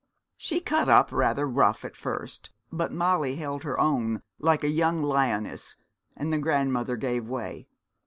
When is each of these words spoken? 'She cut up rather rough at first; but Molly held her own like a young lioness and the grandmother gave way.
'She 0.35 0.59
cut 0.59 0.89
up 0.89 1.11
rather 1.11 1.47
rough 1.47 1.85
at 1.85 1.95
first; 1.95 2.51
but 2.71 2.91
Molly 2.91 3.35
held 3.35 3.61
her 3.61 3.79
own 3.79 4.23
like 4.39 4.63
a 4.63 4.67
young 4.71 5.03
lioness 5.03 5.75
and 6.17 6.33
the 6.33 6.39
grandmother 6.39 6.95
gave 6.95 7.27
way. 7.29 7.67